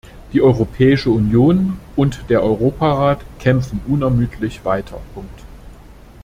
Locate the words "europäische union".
0.41-1.77